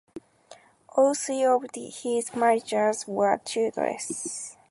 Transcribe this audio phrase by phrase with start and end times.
[0.95, 4.57] All three of his marriages were childless.